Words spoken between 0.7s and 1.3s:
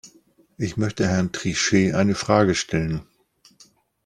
möchte